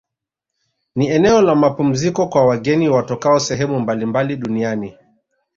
[0.95, 4.97] Ni eneo la mapumziko kwa wageni watokao sehemu mbalimbali duniani